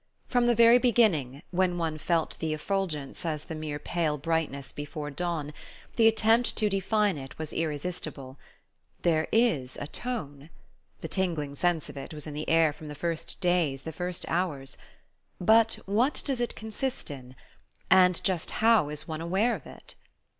[0.27, 5.11] From the very beginning, when one felt the effulgence as the mere pale brightness before
[5.11, 5.53] dawn,
[5.95, 8.39] the attempt to define it was irresistible.
[9.03, 10.49] "There is a tone"
[11.01, 14.25] the tingling sense of it was in the air from the first days, the first
[14.27, 14.75] hours
[15.39, 17.35] "but what does it consist in?
[17.91, 19.93] And just how is one aware of it?"